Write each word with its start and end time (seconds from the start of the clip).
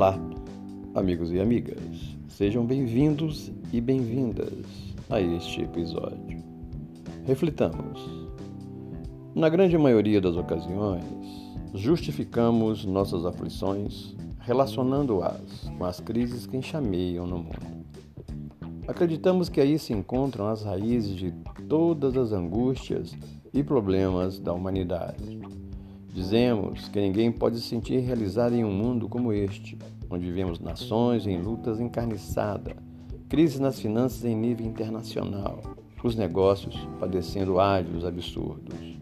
Olá, 0.00 0.18
amigos 0.94 1.30
e 1.30 1.38
amigas, 1.38 2.16
sejam 2.26 2.64
bem-vindos 2.64 3.52
e 3.70 3.82
bem-vindas 3.82 4.64
a 5.10 5.20
este 5.20 5.60
episódio. 5.60 6.42
Reflitamos. 7.26 8.00
Na 9.34 9.50
grande 9.50 9.76
maioria 9.76 10.18
das 10.18 10.36
ocasiões, 10.36 11.04
justificamos 11.74 12.86
nossas 12.86 13.26
aflições 13.26 14.16
relacionando-as 14.38 15.70
com 15.76 15.84
as 15.84 16.00
crises 16.00 16.46
que 16.46 16.56
enxameiam 16.56 17.26
no 17.26 17.36
mundo. 17.36 17.84
Acreditamos 18.88 19.50
que 19.50 19.60
aí 19.60 19.78
se 19.78 19.92
encontram 19.92 20.48
as 20.48 20.62
raízes 20.62 21.14
de 21.14 21.30
todas 21.68 22.16
as 22.16 22.32
angústias 22.32 23.14
e 23.52 23.62
problemas 23.62 24.40
da 24.40 24.54
humanidade 24.54 25.38
Dizemos 26.12 26.88
que 26.88 27.00
ninguém 27.00 27.30
pode 27.30 27.56
se 27.60 27.68
sentir 27.68 28.00
realizado 28.00 28.54
em 28.54 28.64
um 28.64 28.72
mundo 28.72 29.08
como 29.08 29.32
este, 29.32 29.78
onde 30.10 30.26
vivemos 30.26 30.58
nações 30.58 31.24
em 31.24 31.40
lutas 31.40 31.80
encarniçadas, 31.80 32.74
crises 33.28 33.60
nas 33.60 33.78
finanças 33.78 34.24
em 34.24 34.34
nível 34.34 34.66
internacional, 34.66 35.60
os 36.02 36.16
negócios 36.16 36.76
padecendo 36.98 37.60
ágios 37.60 38.04
absurdos. 38.04 38.98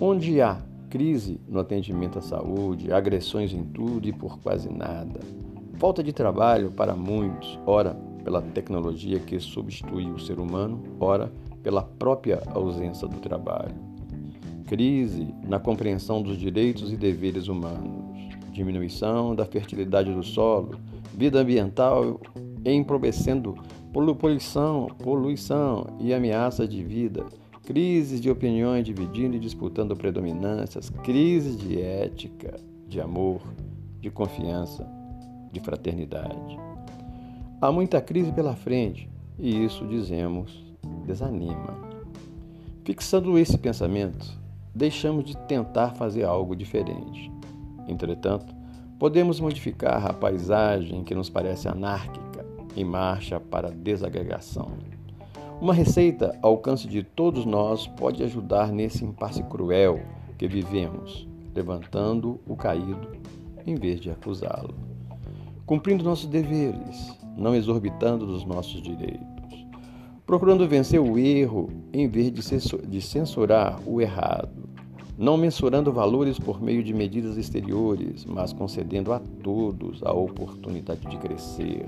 Onde 0.00 0.40
há 0.40 0.62
crise 0.88 1.38
no 1.46 1.60
atendimento 1.60 2.18
à 2.18 2.22
saúde, 2.22 2.90
agressões 2.90 3.52
em 3.52 3.62
tudo 3.62 4.08
e 4.08 4.12
por 4.12 4.38
quase 4.40 4.72
nada, 4.72 5.20
falta 5.76 6.02
de 6.02 6.14
trabalho 6.14 6.70
para 6.70 6.94
muitos, 6.94 7.58
ora 7.66 7.94
pela 8.24 8.40
tecnologia 8.40 9.18
que 9.18 9.38
substitui 9.38 10.10
o 10.10 10.18
ser 10.18 10.38
humano, 10.38 10.82
ora 10.98 11.30
pela 11.62 11.82
própria 11.82 12.42
ausência 12.54 13.06
do 13.06 13.18
trabalho 13.18 13.89
crise 14.70 15.34
na 15.42 15.58
compreensão 15.58 16.22
dos 16.22 16.38
direitos 16.38 16.92
e 16.92 16.96
deveres 16.96 17.48
humanos, 17.48 18.14
diminuição 18.52 19.34
da 19.34 19.44
fertilidade 19.44 20.14
do 20.14 20.22
solo, 20.22 20.78
vida 21.12 21.40
ambiental 21.40 22.20
empobrecendo 22.64 23.56
poluição, 23.92 24.86
poluição 25.02 25.88
e 25.98 26.14
ameaça 26.14 26.68
de 26.68 26.84
vida, 26.84 27.26
crises 27.64 28.20
de 28.20 28.30
opiniões 28.30 28.84
dividindo 28.84 29.34
e 29.34 29.40
disputando 29.40 29.96
predominâncias, 29.96 30.88
crises 31.02 31.58
de 31.58 31.82
ética, 31.82 32.54
de 32.86 33.00
amor, 33.00 33.40
de 34.00 34.08
confiança, 34.08 34.86
de 35.50 35.58
fraternidade. 35.58 36.56
Há 37.60 37.72
muita 37.72 38.00
crise 38.00 38.30
pela 38.30 38.54
frente 38.54 39.10
e 39.36 39.64
isso, 39.64 39.84
dizemos, 39.84 40.64
desanima. 41.04 41.76
Fixando 42.84 43.36
esse 43.36 43.58
pensamento, 43.58 44.39
deixamos 44.74 45.24
de 45.24 45.36
tentar 45.36 45.90
fazer 45.90 46.24
algo 46.24 46.54
diferente. 46.54 47.30
Entretanto, 47.88 48.54
podemos 48.98 49.40
modificar 49.40 50.06
a 50.06 50.12
paisagem 50.12 51.02
que 51.04 51.14
nos 51.14 51.28
parece 51.28 51.68
anárquica 51.68 52.44
em 52.76 52.84
marcha 52.84 53.40
para 53.40 53.68
a 53.68 53.72
desagregação. 53.72 54.72
Uma 55.60 55.74
receita 55.74 56.38
ao 56.40 56.52
alcance 56.52 56.88
de 56.88 57.02
todos 57.02 57.44
nós 57.44 57.86
pode 57.86 58.22
ajudar 58.22 58.72
nesse 58.72 59.04
impasse 59.04 59.42
cruel 59.42 60.00
que 60.38 60.48
vivemos, 60.48 61.28
levantando 61.54 62.40
o 62.46 62.56
caído 62.56 63.08
em 63.66 63.74
vez 63.74 64.00
de 64.00 64.10
acusá-lo. 64.10 64.74
Cumprindo 65.66 66.02
nossos 66.02 66.26
deveres, 66.26 67.18
não 67.36 67.54
exorbitando 67.54 68.26
dos 68.26 68.44
nossos 68.44 68.80
direitos 68.80 69.29
procurando 70.30 70.68
vencer 70.68 71.00
o 71.00 71.18
erro 71.18 71.68
em 71.92 72.06
vez 72.06 72.30
de 72.32 73.02
censurar 73.02 73.80
o 73.84 74.00
errado, 74.00 74.70
não 75.18 75.36
mensurando 75.36 75.92
valores 75.92 76.38
por 76.38 76.62
meio 76.62 76.84
de 76.84 76.94
medidas 76.94 77.36
exteriores, 77.36 78.24
mas 78.24 78.52
concedendo 78.52 79.12
a 79.12 79.18
todos 79.18 80.00
a 80.04 80.12
oportunidade 80.12 81.00
de 81.08 81.16
crescer, 81.16 81.84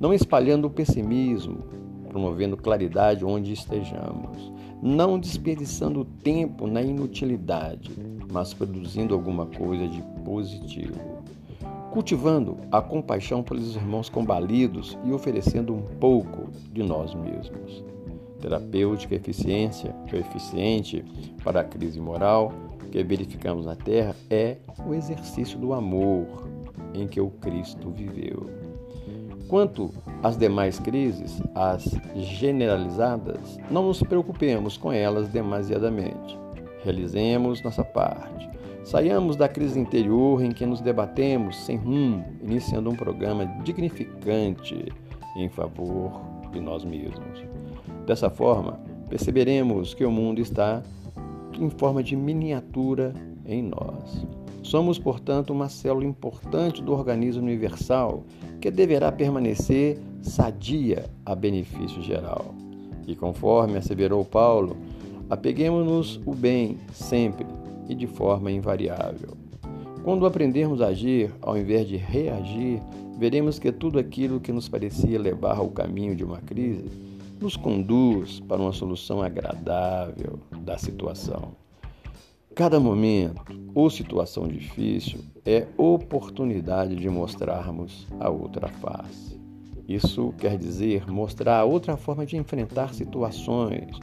não 0.00 0.14
espalhando 0.14 0.66
o 0.66 0.70
pessimismo, 0.70 1.58
promovendo 2.08 2.56
claridade 2.56 3.22
onde 3.22 3.52
estejamos, 3.52 4.50
não 4.82 5.18
desperdiçando 5.18 6.06
tempo 6.06 6.66
na 6.66 6.80
inutilidade, 6.80 7.90
mas 8.32 8.54
produzindo 8.54 9.12
alguma 9.12 9.44
coisa 9.44 9.86
de 9.86 10.02
positivo 10.24 10.98
cultivando 11.98 12.58
a 12.70 12.80
compaixão 12.80 13.42
pelos 13.42 13.74
irmãos 13.74 14.08
combalidos 14.08 14.96
e 15.04 15.10
oferecendo 15.10 15.74
um 15.74 15.82
pouco 15.82 16.48
de 16.70 16.80
nós 16.80 17.12
mesmos. 17.12 17.84
Terapêutica 18.40 19.16
eficiência, 19.16 19.92
eficiente 20.12 21.04
para 21.42 21.62
a 21.62 21.64
crise 21.64 22.00
moral 22.00 22.52
que 22.92 23.02
verificamos 23.02 23.66
na 23.66 23.74
Terra 23.74 24.14
é 24.30 24.58
o 24.86 24.94
exercício 24.94 25.58
do 25.58 25.72
amor 25.72 26.48
em 26.94 27.08
que 27.08 27.20
o 27.20 27.30
Cristo 27.30 27.90
viveu. 27.90 28.48
Quanto 29.48 29.92
às 30.22 30.36
demais 30.36 30.78
crises, 30.78 31.42
as 31.52 31.98
generalizadas, 32.14 33.58
não 33.68 33.88
nos 33.88 34.00
preocupemos 34.04 34.76
com 34.76 34.92
elas 34.92 35.30
demasiadamente. 35.30 36.38
Realizemos 36.84 37.60
nossa 37.60 37.82
parte 37.82 38.48
Saiamos 38.84 39.36
da 39.36 39.48
crise 39.48 39.78
interior 39.78 40.42
em 40.42 40.50
que 40.50 40.64
nos 40.64 40.80
debatemos 40.80 41.56
sem 41.64 41.76
rumo, 41.76 42.24
iniciando 42.42 42.88
um 42.88 42.96
programa 42.96 43.44
dignificante 43.62 44.92
em 45.36 45.48
favor 45.48 46.20
de 46.52 46.60
nós 46.60 46.84
mesmos. 46.84 47.44
Dessa 48.06 48.30
forma, 48.30 48.80
perceberemos 49.08 49.92
que 49.94 50.04
o 50.04 50.10
mundo 50.10 50.40
está 50.40 50.82
em 51.58 51.68
forma 51.68 52.02
de 52.02 52.16
miniatura 52.16 53.12
em 53.44 53.62
nós. 53.62 54.26
Somos, 54.62 54.98
portanto, 54.98 55.50
uma 55.50 55.68
célula 55.68 56.04
importante 56.04 56.82
do 56.82 56.92
organismo 56.92 57.42
universal 57.42 58.24
que 58.60 58.70
deverá 58.70 59.10
permanecer 59.10 59.98
sadia 60.20 61.04
a 61.24 61.34
benefício 61.34 62.02
geral. 62.02 62.54
E 63.06 63.16
conforme 63.16 63.78
asseverou 63.78 64.24
Paulo, 64.24 64.76
apeguemos-nos 65.30 66.20
o 66.26 66.34
bem 66.34 66.78
sempre 66.92 67.46
e 67.88 67.94
de 67.94 68.06
forma 68.06 68.50
invariável. 68.50 69.36
Quando 70.04 70.26
aprendermos 70.26 70.80
a 70.80 70.88
agir 70.88 71.32
ao 71.42 71.56
invés 71.56 71.86
de 71.88 71.96
reagir, 71.96 72.82
veremos 73.18 73.58
que 73.58 73.72
tudo 73.72 73.98
aquilo 73.98 74.40
que 74.40 74.52
nos 74.52 74.68
parecia 74.68 75.18
levar 75.18 75.56
ao 75.58 75.68
caminho 75.68 76.14
de 76.14 76.24
uma 76.24 76.38
crise 76.38 76.90
nos 77.40 77.56
conduz 77.56 78.40
para 78.40 78.60
uma 78.60 78.72
solução 78.72 79.22
agradável 79.22 80.38
da 80.60 80.76
situação. 80.76 81.52
Cada 82.54 82.80
momento 82.80 83.40
ou 83.74 83.88
situação 83.88 84.48
difícil 84.48 85.20
é 85.46 85.66
oportunidade 85.76 86.96
de 86.96 87.08
mostrarmos 87.08 88.06
a 88.18 88.28
outra 88.28 88.68
face. 88.68 89.38
Isso 89.88 90.34
quer 90.38 90.58
dizer 90.58 91.10
mostrar 91.10 91.64
outra 91.64 91.96
forma 91.96 92.26
de 92.26 92.36
enfrentar 92.36 92.92
situações, 92.92 93.96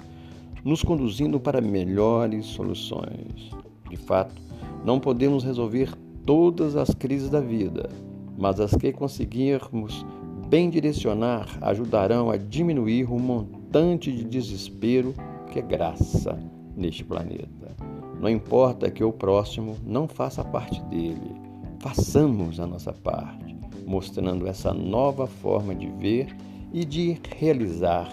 nos 0.63 0.81
conduzindo 0.81 1.39
para 1.39 1.59
melhores 1.61 2.45
soluções. 2.45 3.51
De 3.89 3.97
fato, 3.97 4.41
não 4.83 4.99
podemos 4.99 5.43
resolver 5.43 5.93
todas 6.25 6.75
as 6.75 6.89
crises 6.93 7.29
da 7.29 7.39
vida, 7.39 7.89
mas 8.37 8.59
as 8.59 8.73
que 8.75 8.91
conseguirmos 8.91 10.05
bem 10.49 10.69
direcionar 10.69 11.47
ajudarão 11.61 12.29
a 12.29 12.37
diminuir 12.37 13.11
o 13.11 13.19
montante 13.19 14.11
de 14.11 14.23
desespero 14.23 15.13
que 15.51 15.59
é 15.59 15.61
graça 15.61 16.37
neste 16.75 17.03
planeta. 17.03 17.75
Não 18.19 18.29
importa 18.29 18.89
que 18.89 19.03
o 19.03 19.11
próximo 19.11 19.75
não 19.85 20.07
faça 20.07 20.43
parte 20.43 20.81
dele, 20.83 21.31
façamos 21.79 22.59
a 22.59 22.67
nossa 22.67 22.93
parte, 22.93 23.55
mostrando 23.85 24.47
essa 24.47 24.73
nova 24.73 25.27
forma 25.27 25.75
de 25.75 25.87
ver 25.87 26.35
e 26.73 26.83
de 26.83 27.19
realizar 27.37 28.09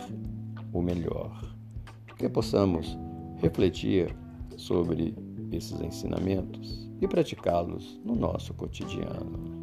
o 0.72 0.80
melhor. 0.80 1.42
Que 2.16 2.28
possamos 2.28 2.98
refletir 3.40 4.14
sobre 4.56 5.14
esses 5.56 5.80
ensinamentos 5.80 6.88
e 7.00 7.06
praticá-los 7.06 8.00
no 8.04 8.14
nosso 8.14 8.54
cotidiano. 8.54 9.61